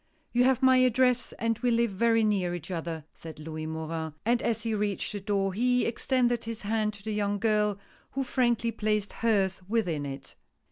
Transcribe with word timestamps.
"You 0.33 0.45
have 0.45 0.63
my 0.63 0.77
address, 0.77 1.31
and 1.33 1.59
we 1.59 1.69
live 1.69 1.91
very 1.91 2.23
near 2.23 2.55
each 2.55 2.71
other," 2.71 3.05
said 3.13 3.37
Louis 3.37 3.67
Morin, 3.67 4.15
and 4.25 4.41
as 4.41 4.63
he 4.63 4.73
reached 4.73 5.11
the 5.11 5.19
door 5.19 5.53
he 5.53 5.85
extended 5.85 6.45
his 6.45 6.63
hand 6.63 6.95
to 6.95 7.03
the 7.03 7.13
young 7.13 7.37
girl, 7.37 7.77
who 8.13 8.23
frankly 8.23 8.71
placed 8.71 9.13
hers 9.13 9.61
within 9.67 10.07
it. 10.07 10.33